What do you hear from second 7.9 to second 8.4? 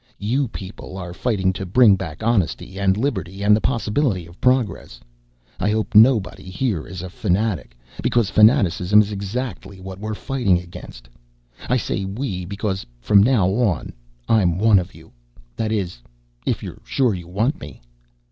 because